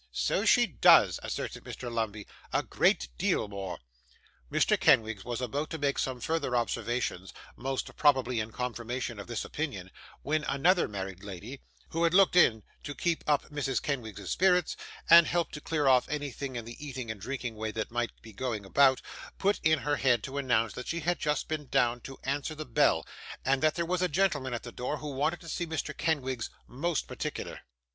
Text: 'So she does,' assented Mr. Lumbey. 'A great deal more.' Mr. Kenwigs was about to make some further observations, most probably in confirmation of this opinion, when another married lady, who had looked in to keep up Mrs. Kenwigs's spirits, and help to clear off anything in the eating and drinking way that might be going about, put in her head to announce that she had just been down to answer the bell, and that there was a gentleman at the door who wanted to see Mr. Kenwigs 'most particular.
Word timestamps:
'So 0.11 0.45
she 0.45 0.65
does,' 0.65 1.19
assented 1.21 1.63
Mr. 1.63 1.93
Lumbey. 1.93 2.25
'A 2.53 2.63
great 2.63 3.09
deal 3.19 3.47
more.' 3.47 3.77
Mr. 4.51 4.75
Kenwigs 4.75 5.23
was 5.23 5.41
about 5.41 5.69
to 5.69 5.77
make 5.77 5.99
some 5.99 6.19
further 6.19 6.55
observations, 6.55 7.31
most 7.55 7.95
probably 7.97 8.39
in 8.39 8.51
confirmation 8.51 9.19
of 9.19 9.27
this 9.27 9.45
opinion, 9.45 9.91
when 10.23 10.43
another 10.45 10.87
married 10.87 11.23
lady, 11.23 11.61
who 11.89 12.03
had 12.03 12.15
looked 12.15 12.35
in 12.35 12.63
to 12.81 12.95
keep 12.95 13.23
up 13.27 13.51
Mrs. 13.51 13.79
Kenwigs's 13.79 14.31
spirits, 14.31 14.75
and 15.07 15.27
help 15.27 15.51
to 15.51 15.61
clear 15.61 15.85
off 15.87 16.09
anything 16.09 16.55
in 16.55 16.65
the 16.65 16.83
eating 16.83 17.11
and 17.11 17.21
drinking 17.21 17.53
way 17.53 17.69
that 17.69 17.91
might 17.91 18.09
be 18.23 18.33
going 18.33 18.65
about, 18.65 19.03
put 19.37 19.59
in 19.61 19.77
her 19.77 19.97
head 19.97 20.23
to 20.23 20.39
announce 20.39 20.73
that 20.73 20.87
she 20.87 21.01
had 21.01 21.19
just 21.19 21.47
been 21.47 21.67
down 21.67 22.01
to 22.01 22.17
answer 22.23 22.55
the 22.55 22.65
bell, 22.65 23.05
and 23.45 23.61
that 23.61 23.75
there 23.75 23.85
was 23.85 24.01
a 24.01 24.09
gentleman 24.09 24.51
at 24.55 24.63
the 24.63 24.71
door 24.71 24.97
who 24.97 25.11
wanted 25.11 25.39
to 25.39 25.47
see 25.47 25.67
Mr. 25.67 25.95
Kenwigs 25.95 26.49
'most 26.67 27.05
particular. 27.07 27.59